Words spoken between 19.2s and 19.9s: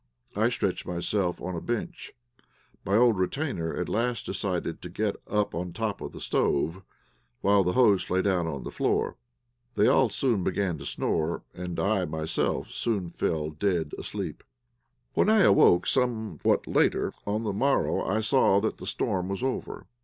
was over.